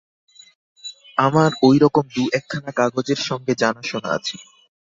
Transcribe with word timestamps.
আমার 1.17 1.51
ঐরকম 1.63 2.05
দু-একখানা 2.15 2.71
কাগজের 2.71 3.19
সঙ্গে 3.27 3.53
জানাশোনা 3.55 4.09
আছে। 4.17 4.35